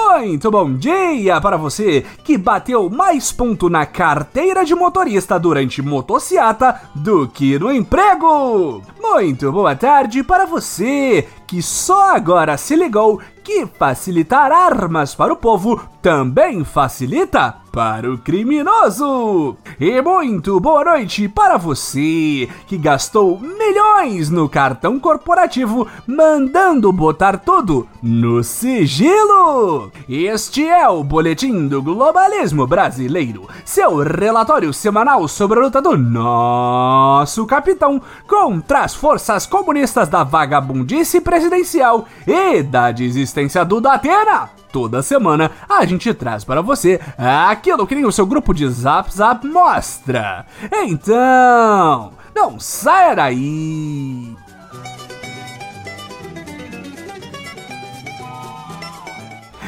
Muito 0.00 0.48
bom 0.48 0.74
dia 0.74 1.40
para 1.40 1.56
você 1.56 2.06
que 2.22 2.38
bateu 2.38 2.88
mais 2.88 3.32
ponto 3.32 3.68
na 3.68 3.84
carteira 3.84 4.64
de 4.64 4.72
motorista 4.72 5.40
durante 5.40 5.82
motociata 5.82 6.82
do 6.94 7.26
que 7.26 7.58
no 7.58 7.72
emprego. 7.72 8.80
Muito 9.00 9.50
boa 9.50 9.74
tarde 9.74 10.22
para 10.22 10.46
você 10.46 11.26
que 11.48 11.60
só 11.60 12.14
agora 12.14 12.56
se 12.56 12.76
ligou 12.76 13.20
que 13.42 13.66
facilitar 13.66 14.52
armas 14.52 15.16
para 15.16 15.32
o 15.32 15.36
povo 15.36 15.82
também 16.00 16.64
facilita 16.64 17.56
para 17.78 18.10
o 18.10 18.18
criminoso. 18.18 19.56
E 19.78 20.02
muito 20.02 20.58
boa 20.58 20.82
noite 20.82 21.28
para 21.28 21.56
você 21.56 22.48
que 22.66 22.76
gastou 22.76 23.38
milhões 23.38 24.28
no 24.30 24.48
cartão 24.48 24.98
corporativo 24.98 25.86
mandando 26.04 26.92
botar 26.92 27.38
tudo 27.38 27.86
no 28.02 28.42
sigilo. 28.42 29.92
Este 30.08 30.66
é 30.66 30.88
o 30.88 31.04
Boletim 31.04 31.68
do 31.68 31.80
Globalismo 31.80 32.66
Brasileiro, 32.66 33.48
seu 33.64 33.98
relatório 33.98 34.74
semanal 34.74 35.28
sobre 35.28 35.60
a 35.60 35.62
luta 35.62 35.80
do 35.80 35.96
nosso 35.96 37.46
capitão 37.46 38.02
contra 38.26 38.80
as 38.80 38.92
forças 38.92 39.46
comunistas 39.46 40.08
da 40.08 40.24
vagabundice 40.24 41.20
presidencial 41.20 42.08
e 42.26 42.60
da 42.60 42.90
desistência 42.90 43.64
do 43.64 43.80
Datena. 43.80 44.57
Toda 44.72 45.02
semana 45.02 45.50
a 45.68 45.84
gente 45.84 46.12
traz 46.12 46.44
para 46.44 46.60
você 46.60 47.00
aquilo 47.16 47.86
que 47.86 47.94
nem 47.94 48.04
o 48.04 48.12
seu 48.12 48.26
grupo 48.26 48.52
de 48.52 48.68
Zap 48.68 49.12
Zap 49.12 49.46
mostra. 49.46 50.44
Então, 50.84 52.12
não 52.34 52.60
saia 52.60 53.14
daí! 53.14 54.27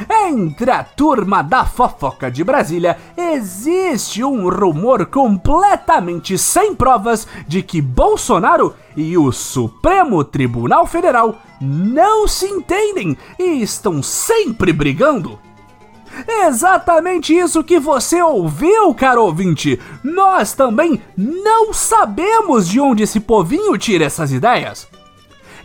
Entre 0.09 0.71
a 0.71 0.83
turma 0.83 1.41
da 1.41 1.65
fofoca 1.65 2.29
de 2.31 2.43
Brasília, 2.43 2.97
existe 3.17 4.23
um 4.23 4.49
rumor 4.49 5.05
completamente 5.05 6.37
sem 6.37 6.75
provas 6.75 7.27
de 7.47 7.61
que 7.61 7.81
Bolsonaro 7.81 8.73
e 8.95 9.17
o 9.17 9.31
Supremo 9.31 10.23
Tribunal 10.23 10.85
Federal 10.85 11.37
não 11.59 12.27
se 12.27 12.45
entendem 12.45 13.17
e 13.39 13.61
estão 13.61 14.01
sempre 14.01 14.73
brigando. 14.73 15.39
Exatamente 16.45 17.33
isso 17.33 17.63
que 17.63 17.79
você 17.79 18.21
ouviu, 18.21 18.93
caro 18.93 19.23
ouvinte. 19.23 19.79
Nós 20.03 20.53
também 20.53 21.01
não 21.15 21.73
sabemos 21.73 22.67
de 22.67 22.79
onde 22.79 23.03
esse 23.03 23.19
povinho 23.19 23.77
tira 23.77 24.05
essas 24.05 24.31
ideias. 24.31 24.90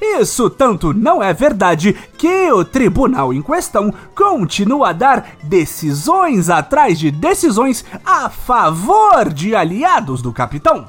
Isso 0.01 0.49
tanto 0.51 0.93
não 0.93 1.23
é 1.23 1.33
verdade 1.33 1.93
que 2.17 2.51
o 2.53 2.65
tribunal 2.65 3.33
em 3.33 3.43
questão 3.43 3.93
continua 4.15 4.91
a 4.91 4.93
dar 4.93 5.37
decisões 5.43 6.51
atrás 6.51 6.99
de 6.99 7.11
decisões 7.11 7.85
a 8.05 8.29
favor 8.29 9.33
de 9.33 9.55
aliados 9.55 10.23
do 10.23 10.33
capitão. 10.33 10.87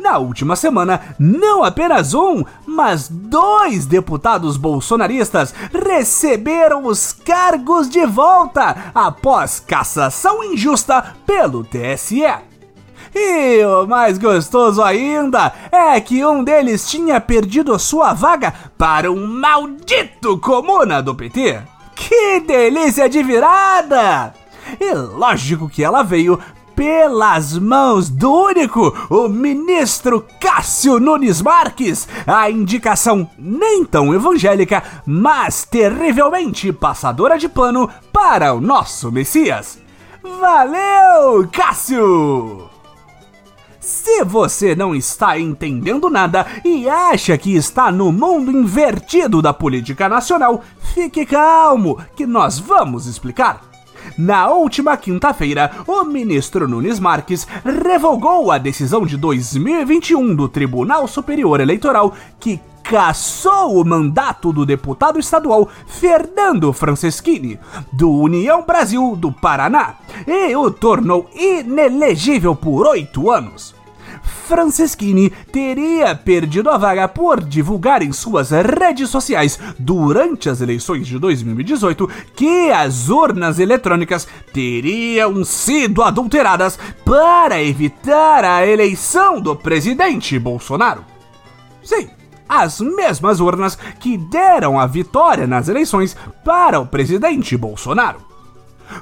Na 0.00 0.16
última 0.16 0.56
semana, 0.56 1.14
não 1.18 1.62
apenas 1.62 2.14
um, 2.14 2.42
mas 2.66 3.06
dois 3.06 3.84
deputados 3.84 4.56
bolsonaristas 4.56 5.54
receberam 5.72 6.86
os 6.86 7.12
cargos 7.12 7.88
de 7.88 8.06
volta 8.06 8.90
após 8.94 9.60
cassação 9.60 10.42
injusta 10.42 11.14
pelo 11.26 11.62
TSE. 11.64 12.49
E 13.14 13.64
o 13.64 13.86
mais 13.86 14.18
gostoso 14.18 14.82
ainda 14.82 15.52
é 15.72 16.00
que 16.00 16.24
um 16.24 16.44
deles 16.44 16.88
tinha 16.88 17.20
perdido 17.20 17.78
sua 17.78 18.12
vaga 18.12 18.54
para 18.78 19.10
um 19.10 19.26
maldito 19.26 20.38
comuna 20.38 21.02
do 21.02 21.14
PT. 21.14 21.60
Que 21.94 22.40
delícia 22.40 23.08
de 23.08 23.22
virada! 23.22 24.32
E 24.78 24.92
lógico 24.94 25.68
que 25.68 25.82
ela 25.82 26.02
veio 26.02 26.38
pelas 26.80 27.58
mãos 27.58 28.08
do 28.08 28.32
único, 28.32 28.96
o 29.10 29.28
ministro 29.28 30.24
Cássio 30.40 30.98
Nunes 30.98 31.42
Marques, 31.42 32.08
a 32.26 32.50
indicação 32.50 33.28
nem 33.36 33.84
tão 33.84 34.14
evangélica, 34.14 34.82
mas 35.04 35.64
terrivelmente 35.64 36.72
passadora 36.72 37.36
de 37.36 37.50
pano 37.50 37.90
para 38.10 38.54
o 38.54 38.62
nosso 38.62 39.12
Messias. 39.12 39.78
Valeu, 40.22 41.46
Cássio! 41.52 42.79
Se 43.90 44.22
você 44.22 44.76
não 44.76 44.94
está 44.94 45.36
entendendo 45.36 46.08
nada 46.08 46.46
e 46.64 46.88
acha 46.88 47.36
que 47.36 47.56
está 47.56 47.90
no 47.90 48.12
mundo 48.12 48.48
invertido 48.48 49.42
da 49.42 49.52
política 49.52 50.08
nacional, 50.08 50.62
fique 50.94 51.26
calmo, 51.26 51.98
que 52.14 52.24
nós 52.24 52.56
vamos 52.56 53.06
explicar. 53.06 53.62
Na 54.16 54.48
última 54.48 54.96
quinta-feira, 54.96 55.72
o 55.88 56.04
ministro 56.04 56.68
Nunes 56.68 57.00
Marques 57.00 57.48
revogou 57.64 58.52
a 58.52 58.58
decisão 58.58 59.04
de 59.04 59.16
2021 59.16 60.36
do 60.36 60.48
Tribunal 60.48 61.08
Superior 61.08 61.58
Eleitoral 61.58 62.14
que 62.38 62.60
cassou 62.84 63.80
o 63.80 63.84
mandato 63.84 64.52
do 64.52 64.64
deputado 64.64 65.18
estadual 65.18 65.68
Fernando 65.88 66.72
Franceschini, 66.72 67.58
do 67.92 68.08
União 68.08 68.64
Brasil 68.64 69.16
do 69.16 69.32
Paraná, 69.32 69.96
e 70.28 70.54
o 70.54 70.70
tornou 70.70 71.28
inelegível 71.34 72.54
por 72.54 72.86
oito 72.86 73.32
anos. 73.32 73.79
Franceschini 74.50 75.30
teria 75.52 76.12
perdido 76.12 76.70
a 76.70 76.76
vaga 76.76 77.06
por 77.06 77.40
divulgar 77.40 78.02
em 78.02 78.10
suas 78.10 78.50
redes 78.50 79.08
sociais 79.08 79.56
durante 79.78 80.50
as 80.50 80.60
eleições 80.60 81.06
de 81.06 81.20
2018 81.20 82.10
que 82.34 82.68
as 82.72 83.08
urnas 83.08 83.60
eletrônicas 83.60 84.26
teriam 84.52 85.44
sido 85.44 86.02
adulteradas 86.02 86.76
para 87.04 87.62
evitar 87.62 88.44
a 88.44 88.66
eleição 88.66 89.40
do 89.40 89.54
presidente 89.54 90.36
Bolsonaro. 90.36 91.04
Sim, 91.80 92.10
as 92.48 92.80
mesmas 92.80 93.38
urnas 93.38 93.78
que 94.00 94.18
deram 94.18 94.80
a 94.80 94.86
vitória 94.88 95.46
nas 95.46 95.68
eleições 95.68 96.16
para 96.44 96.80
o 96.80 96.86
presidente 96.86 97.56
Bolsonaro. 97.56 98.29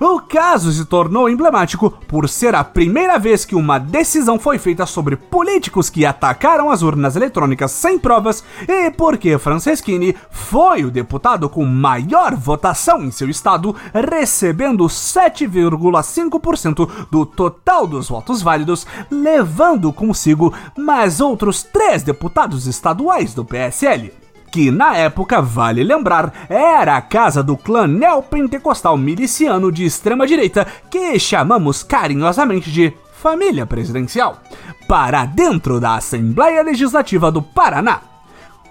O 0.00 0.20
caso 0.20 0.72
se 0.72 0.84
tornou 0.84 1.28
emblemático 1.28 1.90
por 2.06 2.28
ser 2.28 2.54
a 2.54 2.62
primeira 2.62 3.18
vez 3.18 3.44
que 3.44 3.54
uma 3.54 3.78
decisão 3.78 4.38
foi 4.38 4.58
feita 4.58 4.86
sobre 4.86 5.16
políticos 5.16 5.90
que 5.90 6.06
atacaram 6.06 6.70
as 6.70 6.82
urnas 6.82 7.16
eletrônicas 7.16 7.72
sem 7.72 7.98
provas 7.98 8.44
e 8.66 8.90
porque 8.90 9.38
Franceschini 9.38 10.14
foi 10.30 10.84
o 10.84 10.90
deputado 10.90 11.48
com 11.48 11.64
maior 11.64 12.36
votação 12.36 13.02
em 13.02 13.10
seu 13.10 13.28
estado, 13.28 13.74
recebendo 13.92 14.84
7,5% 14.84 17.08
do 17.10 17.26
total 17.26 17.86
dos 17.86 18.08
votos 18.08 18.42
válidos, 18.42 18.86
levando 19.10 19.92
consigo 19.92 20.54
mais 20.76 21.20
outros 21.20 21.62
três 21.62 22.02
deputados 22.02 22.66
estaduais 22.66 23.34
do 23.34 23.44
PSL 23.44 24.27
que 24.50 24.70
na 24.70 24.96
época, 24.96 25.40
vale 25.40 25.82
lembrar, 25.82 26.46
era 26.48 26.96
a 26.96 27.00
casa 27.00 27.42
do 27.42 27.56
clã 27.56 27.86
neopentecostal 27.86 28.96
miliciano 28.96 29.70
de 29.70 29.84
extrema-direita 29.84 30.66
que 30.90 31.18
chamamos 31.18 31.82
carinhosamente 31.82 32.70
de 32.70 32.92
família 33.12 33.66
presidencial, 33.66 34.40
para 34.86 35.24
dentro 35.24 35.80
da 35.80 35.96
Assembleia 35.96 36.62
Legislativa 36.62 37.30
do 37.30 37.42
Paraná. 37.42 38.00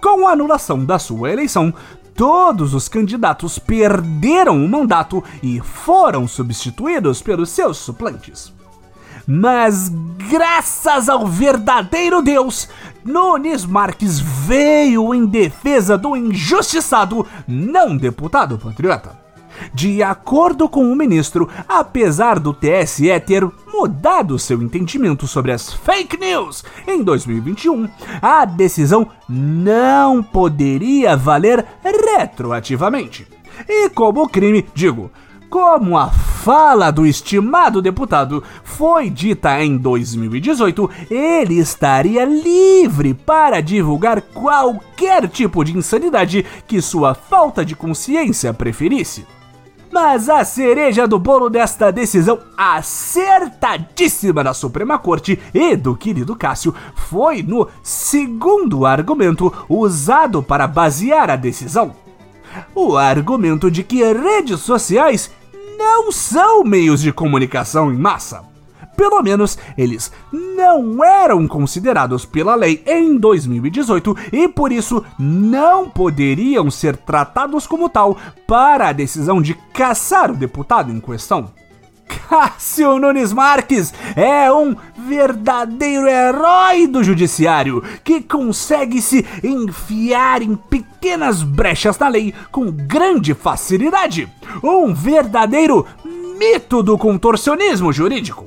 Com 0.02 0.28
a 0.28 0.32
anulação 0.32 0.86
da 0.86 0.98
sua 0.98 1.32
eleição, 1.32 1.74
todos 2.16 2.74
os 2.74 2.88
candidatos 2.88 3.60
perderam 3.60 4.64
o 4.64 4.68
mandato 4.70 5.24
e 5.44 5.60
foram 5.60 6.28
substituídos 6.28 7.22
pelos 7.22 7.50
seus 7.50 7.78
suplentes. 7.78 8.57
Mas 9.28 9.92
graças 10.30 11.10
ao 11.10 11.28
verdadeiro 11.28 12.22
Deus, 12.22 12.70
Nunes 13.04 13.66
Marques 13.66 14.20
veio 14.20 15.14
em 15.14 15.26
defesa 15.26 15.98
do 15.98 16.16
injustiçado 16.16 17.28
não 17.46 17.98
deputado 17.98 18.58
patriota. 18.58 19.28
De 19.74 20.02
acordo 20.04 20.70
com 20.70 20.90
o 20.92 20.96
ministro, 20.96 21.50
apesar 21.68 22.40
do 22.40 22.54
TSE 22.54 23.20
ter 23.26 23.46
mudado 23.74 24.40
seu 24.40 24.62
entendimento 24.62 25.28
sobre 25.28 25.52
as 25.52 25.74
fake 25.74 26.18
news 26.18 26.64
em 26.88 27.04
2021, 27.04 27.90
a 28.22 28.46
decisão 28.46 29.08
não 29.28 30.24
poderia 30.24 31.18
valer 31.18 31.66
retroativamente. 31.84 33.28
E 33.68 33.90
como 33.90 34.30
crime, 34.30 34.66
digo, 34.74 35.12
como 35.50 35.98
a 35.98 36.12
fala 36.48 36.92
do 36.92 37.06
estimado 37.06 37.82
deputado 37.82 38.42
foi 38.64 39.10
dita 39.10 39.62
em 39.62 39.76
2018, 39.76 40.90
ele 41.12 41.56
estaria 41.56 42.24
livre 42.24 43.14
para 43.14 43.60
divulgar 43.60 44.22
qualquer 44.22 45.28
tipo 45.28 45.62
de 45.66 45.78
insanidade 45.78 46.46
que 46.66 46.82
sua 46.82 47.14
falta 47.14 47.66
de 47.66 47.76
consciência 47.76 48.54
preferisse. 48.54 49.28
Mas 49.92 50.30
a 50.30 50.46
cereja 50.46 51.06
do 51.06 51.20
bolo 51.20 51.50
desta 51.50 51.92
decisão 51.92 52.40
acertadíssima 52.58 54.42
da 54.42 54.54
Suprema 54.54 54.98
Corte 54.98 55.38
e 55.54 55.76
do 55.76 55.98
querido 55.98 56.34
Cássio 56.34 56.74
foi 56.96 57.44
no 57.44 57.68
segundo 57.84 58.86
argumento 58.86 59.52
usado 59.68 60.42
para 60.42 60.66
basear 60.66 61.30
a 61.30 61.36
decisão. 61.36 61.94
O 62.74 62.96
argumento 62.96 63.70
de 63.70 63.84
que 63.84 64.02
redes 64.14 64.62
sociais 64.62 65.30
não 65.78 66.12
são 66.12 66.64
meios 66.64 67.02
de 67.02 67.14
comunicação 67.14 67.94
em 67.94 67.98
massa. 67.98 68.44
Pelo 68.96 69.22
menos 69.22 69.60
eles 69.78 70.12
não 70.34 71.04
eram 71.04 71.48
considerados 71.48 72.26
pela 72.26 72.56
lei 72.56 72.84
em 72.88 73.16
2018 73.16 74.18
e 74.34 74.48
por 74.48 74.72
isso 74.72 75.06
não 75.20 75.88
poderiam 75.88 76.72
ser 76.72 76.98
tratados 76.98 77.68
como 77.68 77.90
tal 77.90 78.18
para 78.48 78.90
a 78.90 78.94
decisão 78.94 79.40
de 79.40 79.54
caçar 79.72 80.32
o 80.32 80.36
deputado 80.36 80.92
em 80.92 81.00
questão. 81.00 81.52
Cássio 82.08 83.00
Nunes 83.00 83.32
Marques 83.32 83.94
é 84.16 84.52
um 84.52 84.76
verdadeiro 85.08 86.08
herói 86.08 86.88
do 86.88 87.04
judiciário 87.04 87.84
que 88.04 88.22
consegue 88.22 89.02
se 89.02 89.26
enfiar 89.44 90.42
em 90.42 90.56
pequenas 90.56 91.42
brechas 91.44 91.98
na 91.98 92.08
lei 92.08 92.34
com 92.52 92.72
grande 92.72 93.34
facilidade. 93.34 94.28
Um 94.64 94.94
verdadeiro 94.94 95.86
mito 96.38 96.84
do 96.84 96.98
contorcionismo 96.98 97.94
jurídico. 97.94 98.46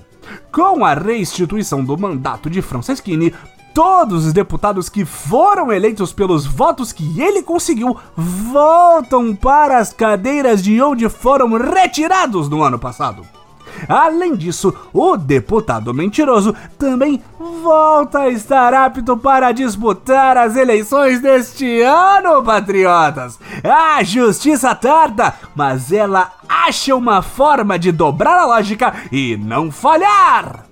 Com 0.52 0.84
a 0.84 0.94
restituição 0.94 1.84
do 1.84 1.96
mandato 1.96 2.50
de 2.50 2.60
Franceschini, 2.60 3.32
todos 3.74 4.26
os 4.26 4.32
deputados 4.32 4.88
que 4.88 5.04
foram 5.04 5.72
eleitos 5.72 6.12
pelos 6.12 6.44
votos 6.44 6.92
que 6.92 7.20
ele 7.20 7.42
conseguiu 7.42 7.96
voltam 8.16 9.34
para 9.34 9.78
as 9.78 9.92
cadeiras 9.92 10.62
de 10.62 10.80
onde 10.82 11.08
foram 11.08 11.56
retirados 11.56 12.48
no 12.48 12.62
ano 12.62 12.78
passado. 12.78 13.39
Além 13.88 14.34
disso, 14.34 14.74
o 14.92 15.16
deputado 15.16 15.92
mentiroso 15.94 16.54
também 16.78 17.22
volta 17.62 18.20
a 18.20 18.28
estar 18.28 18.74
apto 18.74 19.16
para 19.16 19.52
disputar 19.52 20.36
as 20.36 20.56
eleições 20.56 21.20
deste 21.20 21.82
ano, 21.82 22.42
patriotas. 22.42 23.38
A 23.64 24.02
justiça 24.02 24.74
tarda, 24.74 25.34
mas 25.54 25.92
ela 25.92 26.32
acha 26.48 26.94
uma 26.94 27.22
forma 27.22 27.78
de 27.78 27.92
dobrar 27.92 28.38
a 28.38 28.46
lógica 28.46 28.94
e 29.10 29.36
não 29.36 29.70
falhar. 29.70 30.66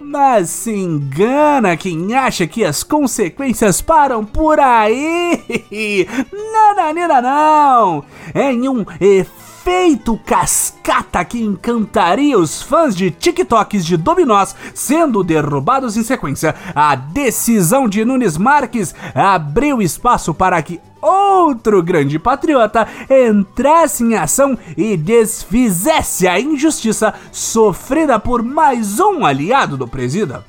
Mas 0.00 0.48
se 0.48 0.72
engana 0.72 1.76
quem 1.76 2.14
acha 2.14 2.46
que 2.46 2.64
as 2.64 2.82
consequências 2.82 3.82
param 3.82 4.24
por 4.24 4.60
aí. 4.60 6.06
Não, 6.32 7.22
não. 7.22 8.04
Em 8.34 8.68
um 8.68 8.84
efeito 9.00 9.37
efeito 9.68 10.18
cascata 10.24 11.22
que 11.26 11.42
encantaria 11.42 12.38
os 12.38 12.62
fãs 12.62 12.96
de 12.96 13.10
TikToks 13.10 13.84
de 13.84 13.98
dominós 13.98 14.56
sendo 14.72 15.22
derrubados 15.22 15.94
em 15.94 16.02
sequência. 16.02 16.54
A 16.74 16.94
decisão 16.94 17.86
de 17.86 18.02
Nunes 18.02 18.38
Marques 18.38 18.94
abriu 19.14 19.82
espaço 19.82 20.32
para 20.32 20.62
que 20.62 20.80
outro 21.02 21.82
grande 21.82 22.18
patriota 22.18 22.88
entrasse 23.10 24.02
em 24.02 24.14
ação 24.14 24.58
e 24.74 24.96
desfizesse 24.96 26.26
a 26.26 26.40
injustiça 26.40 27.12
sofrida 27.30 28.18
por 28.18 28.42
mais 28.42 28.98
um 28.98 29.22
aliado 29.22 29.76
do 29.76 29.86
presida. 29.86 30.46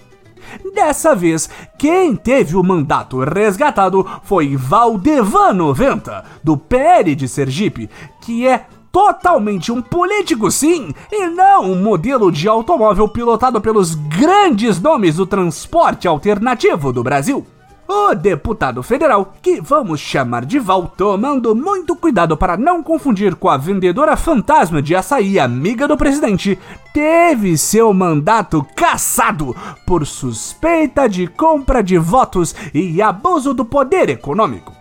Dessa 0.74 1.14
vez, 1.14 1.50
quem 1.78 2.16
teve 2.16 2.56
o 2.56 2.64
mandato 2.64 3.20
resgatado 3.20 4.08
foi 4.24 4.56
Valdevan 4.56 5.54
90, 5.54 6.24
do 6.42 6.58
PL 6.58 7.14
de 7.16 7.28
Sergipe, 7.28 7.90
que 8.22 8.48
é 8.48 8.66
totalmente 8.92 9.72
um 9.72 9.82
político, 9.82 10.50
sim, 10.52 10.94
e 11.12 11.28
não 11.28 11.72
um 11.72 11.82
modelo 11.82 12.32
de 12.32 12.48
automóvel 12.48 13.08
pilotado 13.08 13.62
pelos 13.62 13.96
grandes 13.96 14.80
nomes 14.80 15.16
do 15.16 15.26
transporte 15.26 16.08
alternativo 16.08 16.92
do 16.92 17.04
Brasil. 17.04 17.46
O 17.92 18.14
deputado 18.14 18.84
federal, 18.84 19.34
que 19.42 19.60
vamos 19.60 20.00
chamar 20.00 20.46
de 20.46 20.60
Val, 20.60 20.94
tomando 20.96 21.56
muito 21.56 21.96
cuidado 21.96 22.38
para 22.38 22.56
não 22.56 22.84
confundir 22.84 23.34
com 23.34 23.50
a 23.50 23.58
vendedora 23.58 24.16
fantasma 24.16 24.80
de 24.80 24.96
açaí 24.96 25.40
amiga 25.40 25.88
do 25.88 25.98
presidente, 25.98 26.60
teve 26.94 27.58
seu 27.58 27.92
mandato 27.92 28.64
cassado 28.76 29.56
por 29.88 30.06
suspeita 30.06 31.10
de 31.10 31.26
compra 31.26 31.82
de 31.82 31.98
votos 31.98 32.54
e 32.76 33.02
abuso 33.02 33.56
do 33.56 33.66
poder 33.66 34.08
econômico 34.08 34.79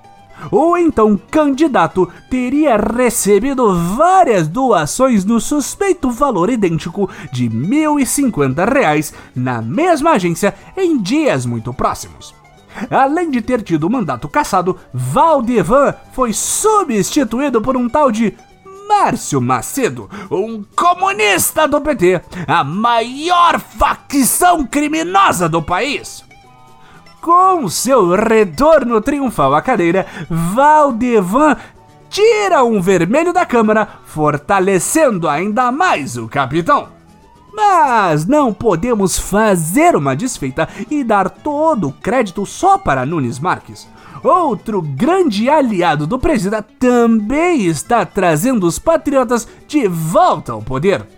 o 0.50 0.76
então 0.76 1.20
candidato 1.31 2.11
teria 2.31 2.76
recebido 2.76 3.75
várias 3.96 4.49
doações 4.49 5.25
no 5.25 5.40
suspeito 5.40 6.11
valor 6.11 6.50
idêntico 6.50 7.08
de 7.32 7.49
R$ 7.49 7.55
1.050 7.55 9.14
na 9.35 9.61
mesma 9.62 10.12
agência 10.12 10.55
em 10.76 10.99
dias 10.99 11.44
muito 11.44 11.73
próximos. 11.73 12.35
Além 12.90 13.31
de 13.31 13.43
ter 13.43 13.62
tido 13.62 13.85
o 13.85 13.90
mandato 13.90 14.29
cassado, 14.29 14.79
Valdevan 14.93 15.94
foi 16.12 16.32
substituído 16.32 17.61
por 17.61 17.76
um 17.76 17.88
tal 17.88 18.12
de 18.12 18.34
Márcio 18.88 19.41
Macedo, 19.41 20.08
um 20.31 20.64
comunista 20.75 21.69
do 21.69 21.81
PT, 21.81 22.23
a 22.46 22.64
maior 22.64 23.61
facção 23.61 24.67
criminosa 24.67 25.49
do 25.49 25.62
país. 25.62 26.28
Com 27.20 27.69
seu 27.69 28.15
retorno 28.15 29.00
triunfal 29.00 29.55
à 29.55 29.61
cadeira, 29.61 30.06
Valdevan 30.31 31.56
tira 32.09 32.65
um 32.65 32.81
vermelho 32.81 33.32
da 33.32 33.44
Câmara, 33.44 33.88
fortalecendo 34.06 35.29
ainda 35.29 35.73
mais 35.73 36.17
o 36.17 36.29
capitão. 36.29 36.88
Mas 37.53 38.25
não 38.25 38.55
podemos 38.55 39.19
fazer 39.19 39.97
uma 39.97 40.15
desfeita 40.15 40.69
e 40.88 41.03
dar 41.03 41.29
todo 41.29 41.88
o 41.88 41.93
crédito 41.93 42.47
só 42.47 42.79
para 42.79 43.05
Nunes 43.05 43.41
Marques. 43.41 43.88
Outro 44.23 44.81
grande 44.81 45.50
aliado 45.50 46.06
do 46.06 46.19
presida 46.19 46.62
também 46.62 47.67
está 47.67 48.06
trazendo 48.06 48.67
os 48.67 48.79
patriotas 48.79 49.49
de 49.67 49.88
volta 49.88 50.53
ao 50.53 50.62
poder. 50.62 51.18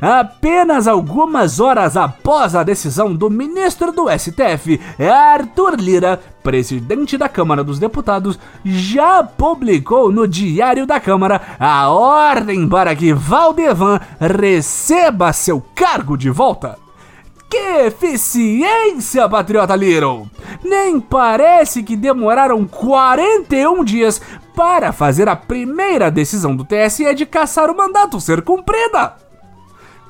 Apenas 0.00 0.88
algumas 0.88 1.60
horas 1.60 1.96
após 1.96 2.54
a 2.54 2.62
decisão 2.62 3.14
do 3.14 3.28
ministro 3.28 3.92
do 3.92 4.06
STF, 4.08 4.80
Arthur 4.98 5.76
Lira, 5.78 6.20
presidente 6.42 7.18
da 7.18 7.28
Câmara 7.28 7.62
dos 7.62 7.78
Deputados, 7.78 8.38
já 8.64 9.22
publicou 9.22 10.10
no 10.10 10.26
Diário 10.26 10.86
da 10.86 10.98
Câmara 10.98 11.40
a 11.58 11.90
ordem 11.90 12.66
para 12.66 12.96
que 12.96 13.12
Valdevan 13.12 14.00
receba 14.18 15.32
seu 15.32 15.62
cargo 15.74 16.16
de 16.16 16.30
volta. 16.30 16.78
Que 17.50 17.86
eficiência, 17.86 19.28
Patriota 19.28 19.74
Little! 19.74 20.30
Nem 20.64 21.00
parece 21.00 21.82
que 21.82 21.96
demoraram 21.96 22.64
41 22.64 23.84
dias 23.84 24.22
para 24.54 24.92
fazer 24.92 25.28
a 25.28 25.36
primeira 25.36 26.10
decisão 26.10 26.54
do 26.54 26.64
TSE 26.64 27.12
de 27.14 27.26
caçar 27.26 27.68
o 27.68 27.76
mandato 27.76 28.20
ser 28.20 28.42
cumprida. 28.42 29.29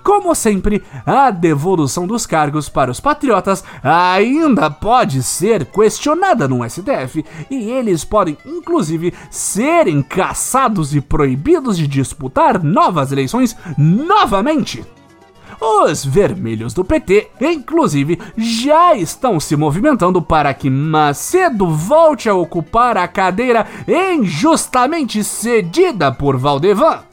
Como 0.02 0.34
sempre, 0.34 0.82
a 1.04 1.30
devolução 1.30 2.06
dos 2.06 2.26
cargos 2.26 2.68
para 2.68 2.90
os 2.90 3.00
patriotas 3.00 3.62
ainda 3.82 4.70
pode 4.70 5.22
ser 5.22 5.66
questionada 5.66 6.48
no 6.48 6.68
STF 6.68 7.24
e 7.50 7.70
eles 7.70 8.04
podem, 8.04 8.36
inclusive, 8.44 9.12
serem 9.30 10.02
caçados 10.02 10.94
e 10.94 11.00
proibidos 11.00 11.76
de 11.76 11.86
disputar 11.86 12.62
novas 12.62 13.12
eleições 13.12 13.56
novamente. 13.76 14.84
Os 15.60 16.02
vermelhos 16.02 16.72
do 16.72 16.82
PT, 16.82 17.32
inclusive, 17.38 18.18
já 18.36 18.94
estão 18.94 19.38
se 19.38 19.54
movimentando 19.56 20.22
para 20.22 20.54
que 20.54 20.70
Macedo 20.70 21.68
volte 21.68 22.30
a 22.30 22.34
ocupar 22.34 22.96
a 22.96 23.06
cadeira 23.06 23.66
injustamente 23.86 25.22
cedida 25.22 26.10
por 26.10 26.38
Valdevan. 26.38 27.09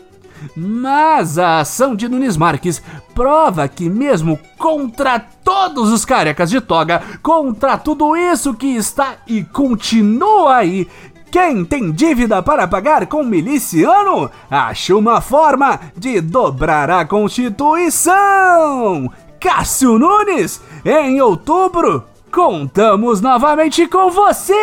Mas 0.56 1.38
a 1.38 1.60
ação 1.60 1.96
de 1.96 2.08
Nunes 2.08 2.38
Marques 2.38 2.82
prova 3.14 3.68
que, 3.68 3.90
mesmo 3.90 4.40
contra 4.58 5.20
todos 5.20 5.92
os 5.92 6.06
carecas 6.06 6.50
de 6.50 6.62
toga, 6.62 7.02
contra 7.22 7.78
tudo 7.78 8.16
isso 8.16 8.54
que 8.54 8.76
está 8.76 9.16
e 9.28 9.44
continua 9.44 10.56
aí, 10.58 10.88
quem 11.32 11.66
tem 11.66 11.92
dívida 11.92 12.42
para 12.42 12.68
pagar 12.68 13.06
com 13.06 13.24
miliciano 13.24 14.32
acha 14.50 14.96
uma 14.96 15.22
forma 15.22 15.80
de 15.96 16.20
dobrar 16.22 16.90
a 16.90 17.06
Constituição. 17.06 19.12
Cássio 19.40 20.00
Nunes, 20.00 20.60
em 20.86 21.22
outubro, 21.22 22.04
contamos 22.32 23.22
novamente 23.22 23.86
com 23.88 24.10
você! 24.10 24.56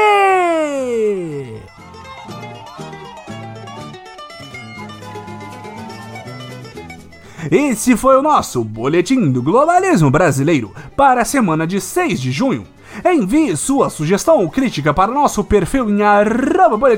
Esse 7.50 7.96
foi 7.96 8.16
o 8.16 8.22
nosso 8.22 8.64
Boletim 8.64 9.30
do 9.30 9.42
Globalismo 9.42 10.10
Brasileiro 10.10 10.72
para 10.96 11.22
a 11.22 11.24
semana 11.24 11.66
de 11.66 11.80
6 11.80 12.20
de 12.20 12.32
junho. 12.32 12.66
Envie 13.04 13.56
sua 13.56 13.90
sugestão 13.90 14.38
ou 14.38 14.50
crítica 14.50 14.92
para 14.92 15.12
nosso 15.12 15.42
perfil 15.42 15.90
em 15.90 16.02
arroba 16.02 16.88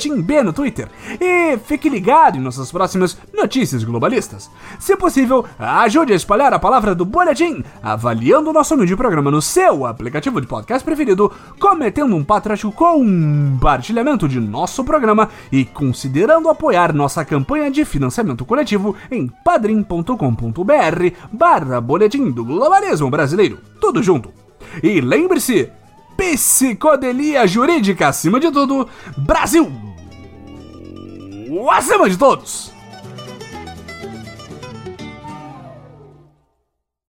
no 0.45 0.53
Twitter 0.53 0.89
e 1.21 1.57
fique 1.59 1.89
ligado 1.89 2.37
em 2.37 2.41
nossas 2.41 2.71
próximas 2.71 3.17
notícias 3.33 3.85
globalistas. 3.85 4.51
Se 4.79 4.97
possível, 4.97 5.45
ajude 5.59 6.13
a 6.13 6.17
espalhar 6.17 6.53
a 6.53 6.59
palavra 6.59 6.95
do 6.95 7.05
boletim, 7.05 7.63
avaliando 7.83 8.51
o 8.51 8.53
nosso 8.53 8.75
humilde 8.75 8.97
programa 8.97 9.31
no 9.31 9.41
seu 9.41 9.87
aplicativo 9.87 10.41
de 10.41 10.47
podcast 10.47 10.85
preferido, 10.85 11.33
cometendo 11.59 12.15
um 12.15 12.25
patriótico 12.25 12.73
compartilhamento 12.73 14.29
de 14.29 14.41
nosso 14.41 14.85
programa 14.85 15.29
e 15.51 15.65
considerando 15.65 16.49
apoiar 16.49 16.93
nossa 16.93 17.25
campanha 17.25 17.71
de 17.71 17.85
financiamento 17.85 18.45
coletivo 18.45 18.95
em 19.11 19.29
padrim.com.br 19.45 20.13
barra 21.33 21.81
boletim 21.81 22.31
do 22.31 22.45
globalismo 22.45 23.11
brasileiro. 23.11 23.59
Tudo 23.81 24.03
junto. 24.03 24.31
E 24.83 25.01
lembre-se, 25.01 25.71
psicodelia 26.17 27.47
jurídica 27.47 28.09
acima 28.09 28.41
de 28.41 28.51
tudo, 28.51 28.89
Brasil 29.17 29.71
acima 31.71 32.09
de 32.09 32.17
todos! 32.17 32.76